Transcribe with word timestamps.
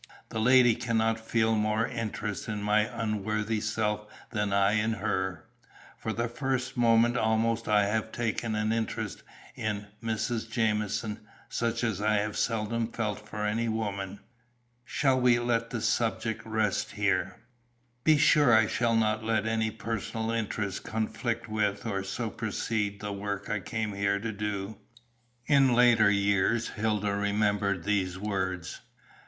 The 0.29 0.39
lady 0.39 0.73
cannot 0.73 1.19
feel 1.19 1.53
more 1.53 1.85
interest 1.87 2.47
in 2.47 2.63
my 2.63 2.85
unworthy 2.91 3.61
self 3.61 4.07
than 4.31 4.51
I 4.51 4.71
in 4.71 4.93
her; 4.93 5.45
from 5.95 6.15
the 6.15 6.27
first 6.27 6.75
moment 6.75 7.17
almost 7.17 7.67
I 7.67 7.85
have 7.85 8.11
taken 8.11 8.55
an 8.55 8.71
interest 8.73 9.21
in 9.55 9.85
Mrs. 10.03 10.49
Jamieson, 10.49 11.19
such 11.49 11.83
as 11.83 12.01
I 12.01 12.15
have 12.15 12.35
seldom 12.35 12.91
felt 12.91 13.29
for 13.29 13.45
any 13.45 13.69
woman. 13.69 14.19
Shall 14.83 15.21
we 15.21 15.37
let 15.37 15.69
the 15.69 15.81
subject 15.81 16.43
rest 16.47 16.93
here? 16.93 17.35
Be 18.03 18.17
sure 18.17 18.51
I 18.55 18.65
shall 18.65 18.95
not 18.95 19.23
let 19.23 19.45
any 19.45 19.69
personal 19.69 20.31
interest 20.31 20.81
conflict 20.83 21.47
with, 21.47 21.85
or 21.85 22.03
supersede, 22.03 23.01
the 23.01 23.13
work 23.13 23.51
I 23.51 23.59
came 23.59 23.93
here 23.93 24.17
to 24.19 24.31
do." 24.31 24.79
In 25.45 25.75
later 25.75 26.09
years 26.09 26.69
Hilda 26.69 27.13
remembered 27.13 27.83
these 27.83 28.17
words. 28.17 28.81